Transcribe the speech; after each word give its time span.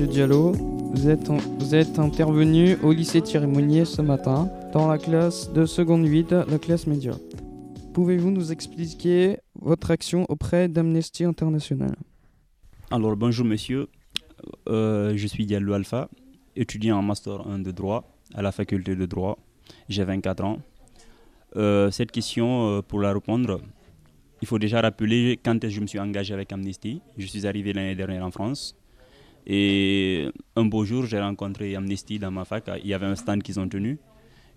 Monsieur 0.00 0.14
Diallo. 0.14 0.52
Vous 0.52 1.74
êtes, 1.74 1.98
intervenu 1.98 2.78
au 2.82 2.90
lycée 2.90 3.20
Thierry 3.20 3.46
Monnier 3.46 3.84
ce 3.84 4.00
matin, 4.00 4.50
dans 4.72 4.88
la 4.88 4.96
classe 4.96 5.52
de 5.52 5.66
seconde 5.66 6.06
8, 6.06 6.32
la 6.32 6.58
classe 6.58 6.86
média. 6.86 7.12
Pouvez-vous 7.92 8.30
nous 8.30 8.50
expliquer 8.50 9.36
votre 9.60 9.90
action 9.90 10.24
auprès 10.30 10.68
d'Amnesty 10.68 11.24
International? 11.24 11.94
Alors, 12.90 13.14
bonjour 13.14 13.44
monsieur. 13.44 13.88
Euh, 14.70 15.12
je 15.16 15.26
suis 15.26 15.44
Diallo 15.44 15.74
Alpha, 15.74 16.08
étudiant 16.56 16.96
en 16.96 17.02
Master 17.02 17.46
1 17.46 17.58
de 17.58 17.70
droit 17.70 18.10
à 18.32 18.40
la 18.40 18.52
faculté 18.52 18.96
de 18.96 19.04
droit. 19.04 19.36
J'ai 19.90 20.04
24 20.04 20.44
ans. 20.44 20.60
Euh, 21.56 21.90
cette 21.90 22.10
question, 22.10 22.68
euh, 22.68 22.80
pour 22.80 23.00
la 23.00 23.12
répondre, 23.12 23.60
il 24.40 24.48
faut 24.48 24.58
déjà 24.58 24.80
rappeler 24.80 25.38
quand 25.44 25.68
je 25.68 25.78
me 25.78 25.86
suis 25.86 25.98
engagé 25.98 26.32
avec 26.32 26.50
Amnesty. 26.54 27.02
Je 27.18 27.26
suis 27.26 27.46
arrivé 27.46 27.74
l'année 27.74 27.94
dernière 27.94 28.24
en 28.24 28.30
France. 28.30 28.79
Et 29.46 30.28
un 30.56 30.64
beau 30.64 30.84
jour, 30.84 31.06
j'ai 31.06 31.20
rencontré 31.20 31.74
Amnesty 31.74 32.18
dans 32.18 32.30
ma 32.30 32.44
fac. 32.44 32.70
Il 32.82 32.86
y 32.86 32.94
avait 32.94 33.06
un 33.06 33.16
stand 33.16 33.42
qu'ils 33.42 33.58
ont 33.58 33.68
tenu. 33.68 33.98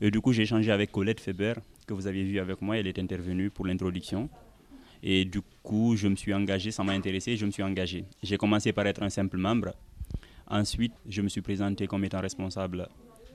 Et 0.01 0.11
du 0.11 0.19
coup, 0.21 0.33
j'ai 0.33 0.43
échangé 0.43 0.71
avec 0.71 0.91
Colette 0.91 1.19
Feber, 1.19 1.55
que 1.87 1.93
vous 1.93 2.07
avez 2.07 2.23
vu 2.23 2.39
avec 2.39 2.61
moi. 2.61 2.77
Elle 2.77 2.87
est 2.87 2.99
intervenue 2.99 3.49
pour 3.49 3.65
l'introduction. 3.65 4.29
Et 5.01 5.25
du 5.25 5.41
coup, 5.61 5.95
je 5.95 6.07
me 6.07 6.15
suis 6.15 6.33
engagé, 6.33 6.71
ça 6.71 6.83
m'a 6.83 6.93
intéressé, 6.93 7.35
je 7.35 7.45
me 7.45 7.51
suis 7.51 7.63
engagé. 7.63 8.05
J'ai 8.21 8.37
commencé 8.37 8.71
par 8.71 8.87
être 8.87 9.03
un 9.03 9.09
simple 9.09 9.37
membre. 9.37 9.73
Ensuite, 10.47 10.93
je 11.07 11.21
me 11.21 11.29
suis 11.29 11.41
présenté 11.41 11.87
comme 11.87 12.05
étant 12.05 12.21
responsable 12.21 12.87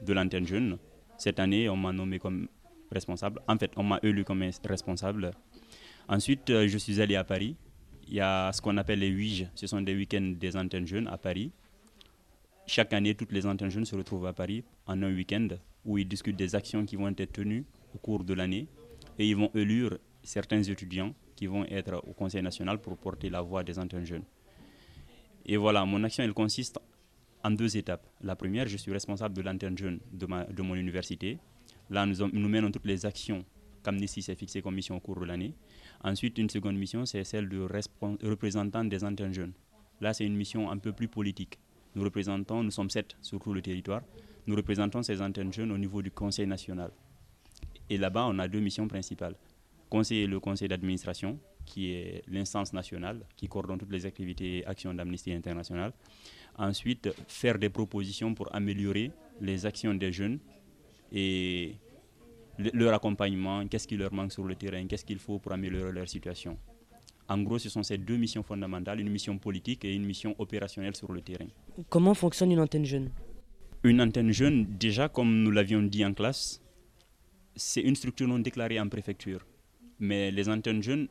de 0.05 0.13
l'antenne 0.13 0.47
jeune. 0.47 0.79
Cette 1.19 1.41
année, 1.41 1.69
on 1.69 1.77
m'a 1.77 1.93
nommé 1.93 2.19
comme 2.19 2.49
responsable. 2.91 3.41
En 3.49 3.59
fait, 3.59 3.71
on 3.77 3.83
m'a 3.83 3.99
élu 4.03 4.25
comme 4.25 4.45
responsable 4.65 5.33
Ensuite, 6.09 6.49
euh, 6.49 6.67
je 6.69 6.79
suis 6.79 7.03
allé 7.03 7.17
à 7.17 7.25
Paris. 7.25 7.55
Il 8.09 8.15
y 8.15 8.21
a 8.21 8.51
ce 8.53 8.63
qu'on 8.63 8.77
appelle 8.79 9.01
les 9.01 9.11
WIJ, 9.11 9.49
ce 9.55 9.67
sont 9.67 9.83
des 9.83 9.95
week-ends 9.95 10.35
des 10.41 10.57
antennes 10.57 10.87
jeunes 10.87 11.09
à 11.09 11.19
Paris. 11.19 11.53
Chaque 12.67 12.95
année, 12.95 13.15
toutes 13.15 13.33
les 13.33 13.45
antennes 13.45 13.71
jeunes 13.71 13.85
se 13.85 13.95
retrouvent 13.95 14.27
à 14.27 14.33
Paris 14.33 14.65
en 14.87 15.03
un 15.03 15.15
week-end 15.15 15.49
où 15.85 15.99
ils 15.99 16.09
discutent 16.09 16.37
des 16.37 16.55
actions 16.55 16.87
qui 16.87 16.97
vont 16.97 17.09
être 17.09 17.33
tenues 17.33 17.67
au 17.95 17.99
cours 17.99 18.25
de 18.25 18.33
l'année 18.33 18.67
et 19.19 19.29
ils 19.29 19.37
vont 19.37 19.51
élire 19.55 19.99
certains 20.23 20.63
étudiants 20.63 21.15
qui 21.37 21.47
vont 21.47 21.65
être 21.67 22.03
au 22.07 22.13
Conseil 22.15 22.43
national 22.43 22.79
pour 22.81 22.97
porter 22.97 23.29
la 23.29 23.43
voix 23.43 23.63
des 23.63 23.79
antennes 23.79 24.07
jeunes. 24.07 24.25
Et 25.45 25.57
voilà, 25.57 25.85
mon 25.85 26.03
action, 26.03 26.25
elle 26.25 26.35
consiste 26.35 26.79
en 27.45 27.51
deux 27.51 27.77
étapes. 27.77 28.07
La 28.23 28.37
première, 28.37 28.69
je 28.69 28.77
suis 28.79 28.93
responsable 28.93 29.35
de 29.35 29.43
l'antenne 29.43 29.77
jeune 29.77 30.01
de, 30.13 30.27
de 30.27 30.63
mon 30.63 30.75
université. 30.75 31.39
Là, 31.91 32.07
nous, 32.07 32.27
nous 32.33 32.49
menons 32.49 32.71
toutes 32.71 32.87
les 32.87 33.05
actions 33.05 33.45
qu'Amnesty 33.83 34.23
s'est 34.23 34.35
fixées 34.35 34.63
comme 34.63 34.75
mission 34.75 34.97
au 34.97 35.01
cours 35.01 35.21
de 35.21 35.25
l'année. 35.25 35.55
Ensuite, 36.03 36.39
une 36.39 36.49
seconde 36.49 36.77
mission, 36.77 37.05
c'est 37.07 37.25
celle 37.25 37.49
de 37.49 37.61
représentant 37.61 38.85
des 38.85 39.05
antennes 39.05 39.35
jeunes. 39.35 39.53
Là, 40.01 40.15
c'est 40.15 40.25
une 40.25 40.37
mission 40.37 40.71
un 40.71 40.79
peu 40.79 40.93
plus 40.93 41.09
politique. 41.09 41.59
Nous 41.95 42.05
représentons, 42.05 42.63
nous 42.63 42.71
sommes 42.71 42.91
sept 42.91 43.17
sur 43.21 43.41
tout 43.41 43.53
le 43.53 43.63
territoire, 43.63 44.03
nous 44.47 44.55
représentons 44.55 45.03
ces 45.03 45.21
antennes 45.21 45.53
jeunes 45.53 45.73
au 45.73 45.79
niveau 45.79 46.03
du 46.03 46.11
Conseil 46.11 46.47
national. 46.47 46.91
Et 47.91 47.97
là-bas, 47.97 48.27
on 48.29 48.39
a 48.39 48.47
deux 48.47 48.61
missions 48.61 48.87
principales. 48.87 49.35
Conseiller 49.89 50.27
le 50.27 50.39
conseil 50.39 50.69
d'administration, 50.69 51.39
qui 51.65 51.93
est 51.93 52.23
l'instance 52.29 52.73
nationale 52.73 53.21
qui 53.37 53.49
coordonne 53.49 53.79
toutes 53.79 53.93
les 53.93 54.07
activités 54.07 54.59
et 54.59 54.67
actions 54.67 54.93
d'Amnesty 54.95 55.33
International. 55.33 55.93
Ensuite, 56.57 57.11
faire 57.29 57.59
des 57.59 57.69
propositions 57.69 58.35
pour 58.35 58.55
améliorer 58.55 59.13
les 59.41 59.67
actions 59.67 59.95
des 59.95 60.13
jeunes 60.13 60.39
et 61.13 61.77
leur 62.59 62.95
accompagnement, 62.95 63.67
qu'est-ce 63.69 63.87
qui 63.87 63.97
leur 63.97 64.13
manque 64.13 64.33
sur 64.33 64.45
le 64.45 64.55
terrain, 64.55 64.87
qu'est-ce 64.87 65.05
qu'il 65.05 65.19
faut 65.19 65.39
pour 65.39 65.53
améliorer 65.53 65.93
leur 65.93 66.09
situation. 66.09 66.59
En 67.29 67.39
gros, 67.43 67.59
ce 67.59 67.69
sont 67.69 67.83
ces 67.83 67.99
deux 67.99 68.17
missions 68.17 68.43
fondamentales, 68.43 69.01
une 69.01 69.11
mission 69.11 69.39
politique 69.39 69.85
et 69.85 69.95
une 69.95 70.05
mission 70.05 70.35
opérationnelle 70.39 70.97
sur 70.97 71.13
le 71.13 71.21
terrain. 71.21 71.47
Comment 71.89 72.15
fonctionne 72.15 72.51
une 72.53 72.61
antenne 72.61 72.87
jeune? 72.87 73.11
Une 73.85 74.01
antenne 74.01 74.33
jeune, 74.33 74.65
déjà, 74.79 75.09
comme 75.09 75.43
nous 75.43 75.51
l'avions 75.51 75.83
dit 75.83 76.05
en 76.05 76.15
classe, 76.15 76.61
c'est 77.55 77.83
une 77.83 77.95
structure 77.97 78.27
non 78.27 78.39
déclarée 78.39 78.81
en 78.81 78.89
préfecture. 78.89 79.47
Mais 80.01 80.31
les 80.31 80.49
antennes 80.49 80.83
jeunes, 80.83 81.09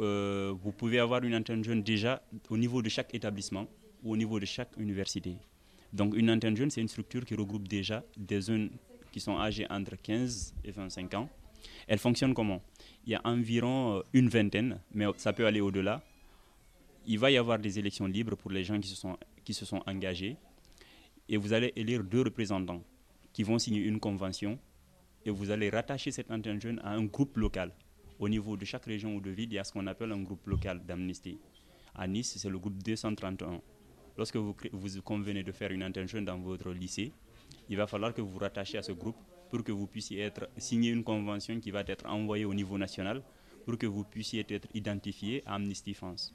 euh, 0.00 0.54
vous 0.62 0.72
pouvez 0.72 0.98
avoir 0.98 1.22
une 1.22 1.34
antenne 1.34 1.62
jeune 1.62 1.82
déjà 1.82 2.22
au 2.48 2.56
niveau 2.56 2.80
de 2.82 2.88
chaque 2.88 3.14
établissement 3.14 3.66
ou 4.02 4.12
au 4.12 4.16
niveau 4.16 4.40
de 4.40 4.46
chaque 4.46 4.76
université. 4.78 5.36
Donc 5.92 6.16
une 6.16 6.30
antenne 6.30 6.56
jeune, 6.56 6.70
c'est 6.70 6.80
une 6.80 6.88
structure 6.88 7.24
qui 7.24 7.34
regroupe 7.34 7.68
déjà 7.68 8.02
des 8.16 8.40
zones 8.40 8.70
qui 9.12 9.20
sont 9.20 9.38
âgés 9.38 9.66
entre 9.70 9.94
15 9.96 10.54
et 10.64 10.72
25 10.72 11.14
ans. 11.14 11.28
Elle 11.86 11.98
fonctionne 11.98 12.34
comment? 12.34 12.62
Il 13.06 13.12
y 13.12 13.14
a 13.14 13.20
environ 13.24 13.98
euh, 13.98 14.02
une 14.12 14.28
vingtaine, 14.28 14.80
mais 14.92 15.04
ça 15.16 15.32
peut 15.32 15.46
aller 15.46 15.60
au-delà. 15.60 16.02
Il 17.06 17.18
va 17.18 17.30
y 17.30 17.36
avoir 17.36 17.58
des 17.58 17.78
élections 17.78 18.06
libres 18.06 18.36
pour 18.36 18.50
les 18.50 18.64
gens 18.64 18.80
qui 18.80 18.88
se 18.88 18.96
sont, 18.96 19.16
qui 19.44 19.54
se 19.54 19.64
sont 19.64 19.82
engagés. 19.86 20.36
Et 21.28 21.36
vous 21.36 21.52
allez 21.52 21.72
élire 21.76 22.02
deux 22.02 22.22
représentants 22.22 22.82
qui 23.32 23.42
vont 23.42 23.58
signer 23.58 23.80
une 23.80 24.00
convention. 24.00 24.58
Et 25.24 25.30
vous 25.30 25.50
allez 25.50 25.70
rattacher 25.70 26.10
cette 26.10 26.30
antenne 26.30 26.60
jeune 26.60 26.80
à 26.80 26.90
un 26.90 27.04
groupe 27.04 27.36
local. 27.36 27.72
Au 28.18 28.28
niveau 28.28 28.56
de 28.56 28.64
chaque 28.64 28.84
région 28.84 29.16
ou 29.16 29.20
de 29.20 29.30
ville, 29.30 29.50
il 29.50 29.54
y 29.54 29.58
a 29.58 29.64
ce 29.64 29.72
qu'on 29.72 29.86
appelle 29.86 30.12
un 30.12 30.22
groupe 30.22 30.46
local 30.46 30.84
d'amnistie. 30.84 31.38
À 31.94 32.06
Nice, 32.06 32.36
c'est 32.38 32.48
le 32.48 32.58
groupe 32.58 32.82
231. 32.82 33.60
Lorsque 34.16 34.36
vous, 34.36 34.54
vous 34.72 35.02
convenez 35.02 35.42
de 35.42 35.52
faire 35.52 35.70
une 35.70 35.84
antenne 35.84 36.08
jeune 36.08 36.24
dans 36.24 36.38
votre 36.38 36.70
lycée, 36.72 37.12
il 37.72 37.78
va 37.78 37.86
falloir 37.86 38.12
que 38.12 38.20
vous 38.20 38.28
vous 38.28 38.38
rattachiez 38.38 38.78
à 38.78 38.82
ce 38.82 38.92
groupe 38.92 39.16
pour 39.48 39.64
que 39.64 39.72
vous 39.72 39.86
puissiez 39.86 40.20
être 40.20 40.46
signer 40.58 40.90
une 40.90 41.02
convention 41.02 41.58
qui 41.58 41.70
va 41.70 41.82
être 41.86 42.04
envoyée 42.04 42.44
au 42.44 42.52
niveau 42.52 42.76
national 42.76 43.22
pour 43.64 43.78
que 43.78 43.86
vous 43.86 44.04
puissiez 44.04 44.44
être 44.46 44.68
identifié 44.74 45.42
à 45.46 45.54
Amnesty 45.54 45.94
France. 45.94 46.34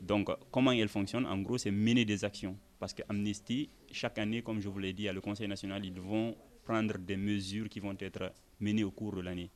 Donc, 0.00 0.30
comment 0.50 0.72
elle 0.72 0.88
fonctionne? 0.88 1.26
En 1.26 1.38
gros, 1.38 1.58
c'est 1.58 1.70
mener 1.70 2.04
des 2.04 2.24
actions. 2.24 2.56
Parce 2.80 2.92
que 2.92 3.02
Amnesty, 3.08 3.70
chaque 3.92 4.18
année, 4.18 4.42
comme 4.42 4.60
je 4.60 4.68
vous 4.68 4.80
l'ai 4.80 4.92
dit, 4.92 5.08
à 5.08 5.12
le 5.12 5.20
Conseil 5.20 5.46
national, 5.46 5.84
ils 5.86 6.00
vont 6.00 6.34
prendre 6.64 6.98
des 6.98 7.16
mesures 7.16 7.68
qui 7.68 7.78
vont 7.78 7.96
être 8.00 8.32
menées 8.58 8.82
au 8.82 8.90
cours 8.90 9.14
de 9.14 9.20
l'année. 9.20 9.48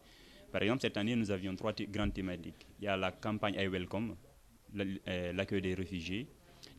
Par 0.52 0.62
exemple, 0.62 0.82
cette 0.82 0.96
année, 0.96 1.16
nous 1.16 1.32
avions 1.32 1.56
trois 1.56 1.72
grandes 1.72 2.14
thématiques. 2.14 2.64
Il 2.78 2.84
y 2.84 2.88
a 2.88 2.96
la 2.96 3.10
campagne 3.10 3.56
I 3.58 3.66
Welcome, 3.66 4.14
euh, 4.78 5.32
l'accueil 5.32 5.62
des 5.62 5.74
réfugiés. 5.74 6.28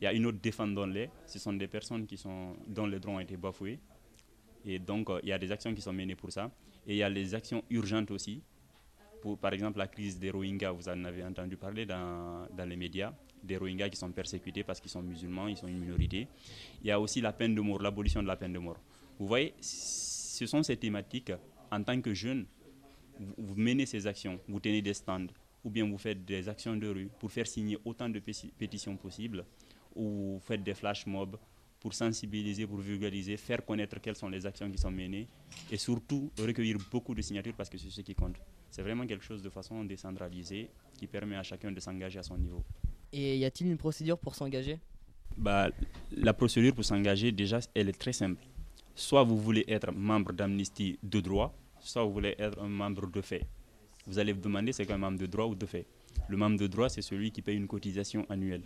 Il 0.00 0.04
y 0.04 0.06
a 0.06 0.14
une 0.14 0.24
autre 0.24 0.38
défendons-les. 0.40 1.10
Ce 1.26 1.38
sont 1.38 1.52
des 1.52 1.68
personnes 1.68 2.06
qui 2.06 2.16
sont, 2.16 2.56
dont 2.66 2.86
les 2.86 3.00
droits 3.00 3.16
ont 3.16 3.20
été 3.20 3.36
bafoués. 3.36 3.78
Et 4.64 4.78
donc, 4.78 5.10
euh, 5.10 5.20
il 5.22 5.28
y 5.28 5.32
a 5.32 5.38
des 5.38 5.50
actions 5.52 5.74
qui 5.74 5.80
sont 5.80 5.92
menées 5.92 6.14
pour 6.14 6.32
ça. 6.32 6.50
Et 6.86 6.94
il 6.94 6.96
y 6.98 7.02
a 7.02 7.08
les 7.08 7.34
actions 7.34 7.62
urgentes 7.70 8.10
aussi. 8.10 8.42
Par 9.40 9.52
exemple, 9.52 9.78
la 9.78 9.88
crise 9.88 10.18
des 10.18 10.30
Rohingyas, 10.30 10.70
vous 10.72 10.88
en 10.88 11.04
avez 11.04 11.24
entendu 11.24 11.56
parler 11.56 11.84
dans, 11.84 12.46
les 12.66 12.76
médias. 12.76 13.12
Des 13.42 13.56
Rohingyas 13.56 13.88
qui 13.90 13.96
sont 13.96 14.10
persécutés 14.10 14.62
parce 14.62 14.80
qu'ils 14.80 14.90
sont 14.90 15.02
musulmans, 15.02 15.48
ils 15.48 15.56
sont 15.56 15.66
une 15.66 15.80
minorité. 15.80 16.28
Il 16.82 16.86
y 16.86 16.90
a 16.90 17.00
aussi 17.00 17.20
la 17.20 17.32
peine 17.32 17.54
de 17.54 17.60
mort, 17.60 17.82
l'abolition 17.82 18.22
de 18.22 18.28
la 18.28 18.36
peine 18.36 18.52
de 18.52 18.58
mort. 18.58 18.78
Vous 19.18 19.26
voyez, 19.26 19.54
ce 19.60 20.46
sont 20.46 20.62
ces 20.62 20.76
thématiques. 20.76 21.32
En 21.70 21.82
tant 21.82 22.00
que 22.00 22.14
jeune, 22.14 22.46
vous 23.36 23.56
menez 23.56 23.86
ces 23.86 24.06
actions, 24.06 24.38
vous 24.48 24.60
tenez 24.60 24.80
des 24.80 24.94
stands, 24.94 25.26
ou 25.64 25.70
bien 25.70 25.84
vous 25.84 25.98
faites 25.98 26.24
des 26.24 26.48
actions 26.48 26.76
de 26.76 26.86
rue 26.88 27.08
pour 27.18 27.30
faire 27.30 27.46
signer 27.46 27.76
autant 27.84 28.08
de 28.08 28.20
pétitions 28.20 28.96
possibles 28.96 29.44
ou 29.94 30.34
vous 30.34 30.40
faites 30.40 30.62
des 30.62 30.74
flash 30.74 31.06
mobs 31.06 31.36
pour 31.80 31.94
sensibiliser, 31.94 32.66
pour 32.66 32.78
vulgariser, 32.78 33.36
faire 33.36 33.64
connaître 33.64 34.00
quelles 34.00 34.16
sont 34.16 34.28
les 34.28 34.44
actions 34.46 34.70
qui 34.70 34.78
sont 34.78 34.90
menées 34.90 35.28
et 35.70 35.76
surtout 35.76 36.30
recueillir 36.38 36.76
beaucoup 36.90 37.14
de 37.14 37.22
signatures 37.22 37.54
parce 37.54 37.68
que 37.68 37.78
c'est 37.78 37.90
ce 37.90 38.00
qui 38.00 38.14
compte. 38.14 38.36
C'est 38.70 38.82
vraiment 38.82 39.06
quelque 39.06 39.24
chose 39.24 39.42
de 39.42 39.50
façon 39.50 39.84
décentralisée 39.84 40.70
qui 40.98 41.06
permet 41.06 41.36
à 41.36 41.42
chacun 41.42 41.70
de 41.72 41.80
s'engager 41.80 42.18
à 42.18 42.22
son 42.22 42.36
niveau. 42.36 42.62
Et 43.12 43.38
y 43.38 43.44
a-t-il 43.44 43.70
une 43.70 43.78
procédure 43.78 44.18
pour 44.18 44.34
s'engager? 44.34 44.78
Bah, 45.36 45.70
La 46.10 46.34
procédure 46.34 46.74
pour 46.74 46.84
s'engager, 46.84 47.32
déjà, 47.32 47.60
elle 47.74 47.88
est 47.88 47.98
très 47.98 48.12
simple. 48.12 48.42
Soit 48.94 49.22
vous 49.22 49.38
voulez 49.38 49.64
être 49.68 49.92
membre 49.92 50.32
d'Amnesty 50.32 50.98
de 51.02 51.20
droit, 51.20 51.54
soit 51.80 52.02
vous 52.04 52.12
voulez 52.12 52.34
être 52.38 52.60
un 52.60 52.68
membre 52.68 53.06
de 53.06 53.20
fait. 53.20 53.46
Vous 54.06 54.18
allez 54.18 54.32
vous 54.32 54.40
demander 54.40 54.72
c'est 54.72 54.90
un 54.90 54.98
membre 54.98 55.18
de 55.18 55.26
droit 55.26 55.46
ou 55.46 55.54
de 55.54 55.66
fait. 55.66 55.86
Le 56.28 56.36
membre 56.36 56.58
de 56.58 56.66
droit, 56.66 56.88
c'est 56.88 57.02
celui 57.02 57.30
qui 57.30 57.40
paye 57.40 57.56
une 57.56 57.68
cotisation 57.68 58.26
annuelle. 58.28 58.62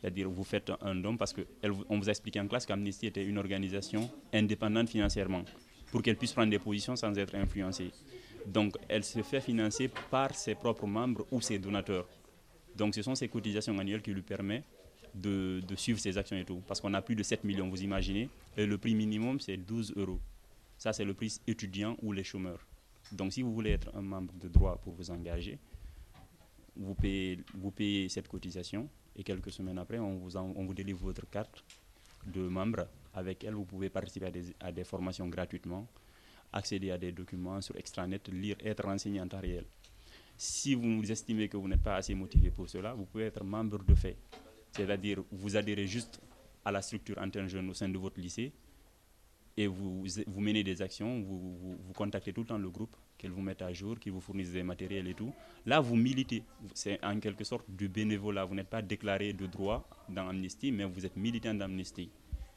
C'est-à-dire 0.00 0.30
vous 0.30 0.44
faites 0.44 0.72
un 0.80 0.94
don 0.94 1.16
parce 1.16 1.32
qu'on 1.32 1.98
vous 1.98 2.08
a 2.08 2.10
expliqué 2.10 2.40
en 2.40 2.48
classe 2.48 2.66
qu'Amnesty 2.66 3.06
était 3.06 3.24
une 3.24 3.38
organisation 3.38 4.10
indépendante 4.32 4.88
financièrement 4.88 5.44
pour 5.90 6.02
qu'elle 6.02 6.16
puisse 6.16 6.32
prendre 6.32 6.50
des 6.50 6.58
positions 6.58 6.96
sans 6.96 7.16
être 7.18 7.34
influencée. 7.34 7.90
Donc 8.46 8.76
elle 8.88 9.04
se 9.04 9.22
fait 9.22 9.40
financer 9.40 9.90
par 10.10 10.34
ses 10.34 10.54
propres 10.54 10.86
membres 10.86 11.26
ou 11.30 11.40
ses 11.40 11.58
donateurs. 11.58 12.08
Donc 12.76 12.94
ce 12.94 13.02
sont 13.02 13.14
ces 13.14 13.28
cotisations 13.28 13.78
annuelles 13.78 14.02
qui 14.02 14.12
lui 14.12 14.22
permettent 14.22 14.64
de, 15.14 15.60
suivre 15.76 15.98
ses 15.98 16.16
actions 16.16 16.36
et 16.36 16.44
tout. 16.44 16.62
Parce 16.66 16.80
qu'on 16.80 16.94
a 16.94 17.02
plus 17.02 17.16
de 17.16 17.22
7 17.22 17.44
millions, 17.44 17.68
vous 17.68 17.82
imaginez. 17.82 18.28
Et 18.56 18.64
le 18.64 18.78
prix 18.78 18.94
minimum, 18.94 19.40
c'est 19.40 19.56
12 19.56 19.94
euros. 19.96 20.20
Ça, 20.78 20.92
c'est 20.92 21.04
le 21.04 21.12
prix 21.14 21.40
étudiant 21.46 21.96
ou 22.02 22.12
les 22.12 22.24
chômeurs. 22.24 22.66
Donc 23.12 23.32
si 23.32 23.42
vous 23.42 23.52
voulez 23.52 23.70
être 23.70 23.90
un 23.94 24.02
membre 24.02 24.32
de 24.34 24.48
droit 24.48 24.76
pour 24.76 24.94
vous 24.94 25.10
engager, 25.10 25.58
vous 26.76 26.94
payez, 26.94 27.40
vous 27.54 27.70
payez 27.70 28.08
cette 28.08 28.28
cotisation 28.28 28.88
et 29.16 29.22
quelques 29.22 29.52
semaines 29.52 29.78
après, 29.78 29.98
on 29.98 30.16
vous, 30.16 30.36
on 30.36 30.64
vous 30.64 30.74
délivre 30.74 31.00
votre 31.00 31.28
carte 31.28 31.64
de 32.26 32.40
membre. 32.42 32.86
Avec 33.14 33.44
elle, 33.44 33.54
vous 33.54 33.64
pouvez 33.64 33.90
participer 33.90 34.26
à 34.26 34.30
des, 34.30 34.54
à 34.60 34.70
des 34.72 34.84
formations 34.84 35.28
gratuitement, 35.28 35.86
accéder 36.52 36.90
à 36.90 36.98
des 36.98 37.12
documents 37.12 37.60
sur 37.60 37.76
extranet, 37.76 38.28
lire, 38.28 38.56
être 38.60 38.84
renseigné 38.84 39.20
en 39.20 39.28
temps 39.28 39.40
réel. 39.40 39.64
Si 40.36 40.74
vous 40.74 41.10
estimez 41.10 41.48
que 41.48 41.56
vous 41.56 41.68
n'êtes 41.68 41.82
pas 41.82 41.96
assez 41.96 42.14
motivé 42.14 42.50
pour 42.50 42.68
cela, 42.68 42.94
vous 42.94 43.04
pouvez 43.04 43.24
être 43.24 43.44
membre 43.44 43.84
de 43.84 43.94
fait. 43.94 44.16
C'est-à-dire, 44.72 45.22
vous 45.32 45.56
adhérez 45.56 45.86
juste 45.86 46.20
à 46.64 46.70
la 46.70 46.80
structure 46.80 47.18
antenne 47.18 47.48
jeune 47.48 47.68
au 47.68 47.74
sein 47.74 47.88
de 47.88 47.98
votre 47.98 48.20
lycée 48.20 48.52
et 49.60 49.66
vous, 49.66 50.40
menez 50.40 50.64
des 50.64 50.80
actions, 50.80 51.20
vous, 51.20 51.78
contactez 51.94 52.32
tout 52.32 52.40
le 52.40 52.46
temps 52.46 52.56
le 52.56 52.70
groupe, 52.70 52.96
qu'elle 53.18 53.30
vous 53.30 53.42
mette 53.42 53.60
à 53.60 53.70
jour, 53.74 53.98
qui 53.98 54.08
vous 54.08 54.20
fournisse 54.20 54.52
des 54.52 54.62
matériels 54.62 55.06
et 55.06 55.12
tout. 55.12 55.34
Là, 55.66 55.80
vous 55.80 55.96
militez. 55.96 56.42
C'est 56.72 56.98
en 57.04 57.20
quelque 57.20 57.44
sorte 57.44 57.66
du 57.68 57.86
bénévolat. 57.86 58.46
Vous 58.46 58.54
n'êtes 58.54 58.70
pas 58.70 58.80
déclaré 58.80 59.34
de 59.34 59.44
droit 59.44 59.86
dans 60.08 60.26
Amnesty, 60.28 60.72
mais 60.72 60.84
vous 60.84 61.04
êtes 61.04 61.14
militant 61.14 61.52
d'Amnesty. 61.52 62.08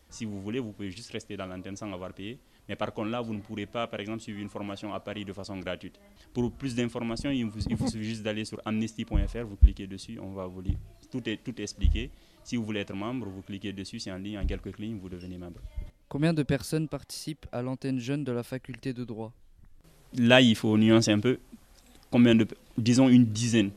Si 0.08 0.24
vous 0.24 0.40
voulez, 0.40 0.60
vous 0.60 0.72
pouvez 0.72 0.92
juste 0.92 1.12
rester 1.12 1.36
dans 1.36 1.46
l'antenne 1.46 1.76
sans 1.76 1.92
avoir 1.92 2.14
payé. 2.14 2.40
Mais 2.70 2.78
par 2.78 2.94
contre, 2.94 3.10
là, 3.10 3.20
vous 3.20 3.34
ne 3.34 3.42
pourrez 3.42 3.66
pas, 3.66 3.86
par 3.88 4.00
exemple, 4.00 4.22
suivre 4.22 4.40
une 4.40 4.48
formation 4.48 4.94
à 4.94 5.02
Paris 5.02 5.26
de 5.26 5.34
façon 5.34 5.58
gratuite. 5.58 6.00
Pour 6.34 6.54
plus 6.54 6.74
d'informations, 6.74 7.32
il, 7.32 7.40
il 7.40 7.76
vous, 7.76 7.90
suffit 7.90 8.04
juste 8.04 8.24
d'aller 8.24 8.46
sur 8.46 8.62
amnesty.fr, 8.64 9.44
vous 9.46 9.58
cliquez 9.58 9.88
dessus, 9.88 10.18
on 10.22 10.32
va 10.32 10.48
vous 10.48 10.62
lire. 10.62 10.78
Tout 11.12 11.28
est, 11.28 11.36
tout 11.36 11.60
est 11.60 11.64
expliqué. 11.64 12.12
Si 12.46 12.56
vous 12.56 12.64
voulez 12.64 12.80
être 12.80 12.96
membre, 12.96 13.28
vous 13.28 13.42
cliquez 13.42 13.74
dessus, 13.74 14.00
c'est 14.00 14.12
en 14.12 14.18
ligne, 14.18 14.38
en 14.40 14.46
quelques 14.46 14.78
lignes, 14.80 15.00
vous 15.00 15.10
devenez 15.10 15.38
membre. 15.38 15.60
Combien 16.13 16.31
de 16.31 16.44
personnes 16.44 16.88
participent 16.88 17.48
à 17.51 17.63
l'antenne 17.63 18.00
jeune 18.00 18.24
de 18.24 18.31
la 18.31 18.44
faculté 18.44 18.94
de 18.94 19.04
droit? 19.04 19.33
Là, 20.15 20.42
il 20.42 20.56
faut 20.56 20.77
nuancer 20.77 21.12
un 21.12 21.19
peu. 21.19 21.39
Combien 22.12 22.36
de 22.36 22.45
Disons 22.77 23.10
une 23.10 23.25
dizaine. 23.25 23.71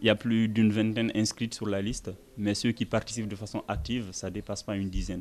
Il 0.00 0.08
y 0.08 0.10
a 0.10 0.16
plus 0.16 0.48
d'une 0.48 0.72
vingtaine 0.72 1.12
inscrites 1.14 1.54
sur 1.54 1.68
la 1.68 1.80
liste, 1.80 2.10
mais 2.36 2.54
ceux 2.56 2.72
qui 2.72 2.84
participent 2.84 3.28
de 3.28 3.36
façon 3.36 3.62
active, 3.68 4.08
ça 4.10 4.28
ne 4.28 4.34
dépasse 4.34 4.64
pas 4.64 4.76
une 4.76 4.90
dizaine. 4.90 5.20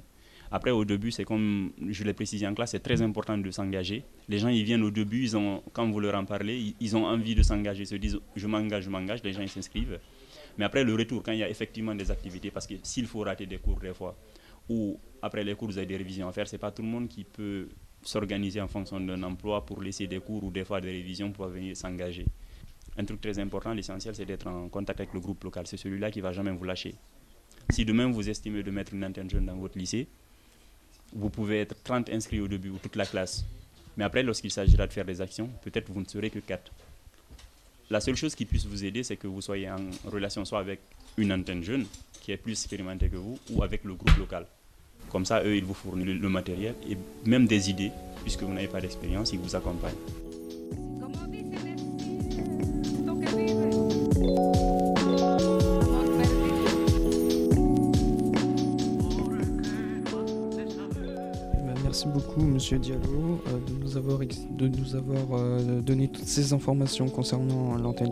Après, 0.50 0.72
au 0.72 0.84
début, 0.84 1.12
c'est 1.12 1.26
comme 1.26 1.74
je 1.90 2.04
l'ai 2.04 2.14
précisé 2.14 2.48
en 2.48 2.56
classe, 2.56 2.72
c'est 2.72 2.80
très 2.80 3.04
important 3.04 3.38
de 3.38 3.52
s'engager. 3.52 4.04
Les 4.28 4.40
gens, 4.40 4.48
ils 4.48 4.64
viennent 4.64 4.82
au 4.82 4.90
début, 4.90 5.22
ils 5.22 5.38
ont, 5.38 5.62
quand 5.74 5.88
vous 5.88 6.00
leur 6.00 6.16
en 6.16 6.26
parlez, 6.26 6.74
ils 6.80 6.98
ont 6.98 7.06
envie 7.06 7.36
de 7.36 7.44
s'engager, 7.44 7.84
ils 7.84 7.88
se 7.88 7.96
disent 7.96 8.18
je 8.36 8.48
m'engage, 8.48 8.86
je 8.86 8.90
m'engage, 8.90 9.22
les 9.24 9.32
gens 9.32 9.42
ils 9.42 9.50
s'inscrivent. 9.50 10.00
Mais 10.58 10.66
après, 10.66 10.84
le 10.84 10.96
retour, 10.96 11.22
quand 11.22 11.34
il 11.34 11.38
y 11.38 11.44
a 11.44 11.50
effectivement 11.50 11.94
des 11.94 12.10
activités, 12.10 12.50
parce 12.50 12.66
que 12.66 12.74
s'il 12.82 13.06
faut 13.06 13.20
rater 13.20 13.46
des 13.46 13.58
cours 13.60 13.80
des 13.80 13.94
fois, 13.94 14.18
ou 14.70 15.00
après 15.22 15.44
les 15.44 15.56
cours, 15.56 15.68
vous 15.68 15.78
avez 15.78 15.88
des 15.88 15.98
révisions 15.98 16.28
à 16.28 16.32
faire, 16.32 16.48
c'est 16.48 16.58
pas 16.58 16.72
tout 16.72 16.82
le 16.82 16.88
monde 16.88 17.08
qui 17.08 17.24
peut 17.24 17.68
s'organiser 18.04 18.62
en 18.62 18.68
fonction 18.68 19.00
d'un 19.00 19.22
emploi 19.24 19.66
pour 19.66 19.82
laisser 19.82 20.08
des 20.08 20.20
cours 20.20 20.44
ou 20.44 20.52
des 20.52 20.64
fois 20.64 20.82
des 20.82 20.92
révisions 20.92 21.32
pour 21.32 21.48
venir 21.48 21.76
s'engager. 21.76 22.26
Un 22.98 23.06
truc 23.06 23.22
très 23.22 23.38
important, 23.40 23.74
l'essentiel, 23.74 24.16
c'est 24.16 24.26
d'être 24.26 24.48
en 24.48 24.70
contact 24.70 25.00
avec 25.00 25.14
le 25.14 25.20
groupe 25.20 25.44
local. 25.44 25.68
C'est 25.68 25.78
celui-là 25.78 26.10
qui 26.10 26.22
va 26.22 26.34
jamais 26.34 26.52
vous 26.52 26.64
lâcher. 26.64 26.96
Si 27.70 27.86
demain 27.86 28.10
vous 28.10 28.28
estimez 28.30 28.64
de 28.64 28.72
mettre 28.72 28.94
une 28.94 29.04
antenne 29.04 29.30
jeune 29.30 29.46
dans 29.46 29.56
votre 29.56 29.78
lycée, 29.78 30.08
vous 31.14 31.30
pouvez 31.30 31.62
être 31.62 31.76
30 31.84 32.10
inscrits 32.10 32.40
au 32.40 32.48
début 32.48 32.70
ou 32.70 32.78
toute 32.78 32.96
la 32.96 33.06
classe. 33.06 33.46
Mais 33.98 34.04
après, 34.04 34.24
lorsqu'il 34.24 34.52
s'agira 34.52 34.88
de 34.88 34.94
faire 34.94 35.06
des 35.06 35.22
actions, 35.22 35.50
peut-être 35.64 35.92
vous 35.92 36.00
ne 36.00 36.06
serez 36.06 36.30
que 36.30 36.40
4. 36.40 36.72
La 37.90 38.02
seule 38.02 38.16
chose 38.16 38.36
qui 38.36 38.46
puisse 38.46 38.66
vous 38.66 38.84
aider, 38.84 39.04
c'est 39.04 39.18
que 39.18 39.28
vous 39.28 39.42
soyez 39.42 39.70
en 39.70 39.90
relation 40.06 40.44
soit 40.44 40.60
avec 40.60 40.80
une 41.18 41.32
antenne 41.32 41.64
jeune 41.64 41.86
qui 42.22 42.32
est 42.32 42.38
plus 42.38 42.54
expérimentée 42.54 43.10
que 43.10 43.16
vous 43.16 43.40
ou 43.52 43.64
avec 43.64 43.84
le 43.84 43.96
groupe 43.96 44.18
local. 44.18 44.46
Comme 45.12 45.26
ça, 45.26 45.42
eux, 45.44 45.56
ils 45.56 45.64
vous 45.64 45.74
fournissent 45.74 46.20
le 46.20 46.30
matériel 46.30 46.76
et 46.90 46.98
même 47.26 47.48
des 47.48 47.70
idées, 47.70 47.92
puisque 48.24 48.44
vous 48.44 48.54
n'avez 48.54 48.68
pas 48.68 48.82
d'expérience, 48.82 49.32
ils 49.34 49.40
vous 49.40 49.56
accompagnent. 49.56 49.94
Merci 61.84 62.10
beaucoup, 62.10 62.42
Monsieur 62.42 62.78
Diallo, 62.78 63.42
euh, 63.48 63.60
de 63.68 63.84
nous 63.84 63.98
avoir, 63.98 64.20
de 64.20 64.68
nous 64.68 64.96
avoir 64.96 65.26
euh, 65.32 65.82
donné 65.82 66.10
toutes 66.10 66.28
ces 66.28 66.54
informations 66.54 67.10
concernant 67.10 67.76
l'antenne. 67.76 68.12